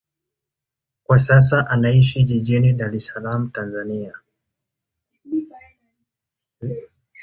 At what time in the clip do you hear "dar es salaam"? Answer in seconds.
2.73-3.49